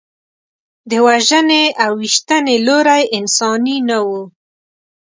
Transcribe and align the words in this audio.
د 0.89 0.91
وژنې 1.07 1.63
او 1.83 1.91
ویشتنې 2.01 2.55
لوری 2.65 3.03
انساني 3.17 3.77
نه 3.89 3.99
و. 4.07 4.09